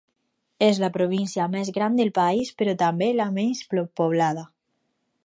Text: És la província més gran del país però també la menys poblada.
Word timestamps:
És 0.67 0.79
la 0.83 0.87
província 0.95 1.45
més 1.57 1.69
gran 1.75 1.99
del 2.01 2.11
país 2.17 2.51
però 2.63 2.75
també 2.83 3.11
la 3.21 3.31
menys 3.37 3.63
poblada. 3.81 4.49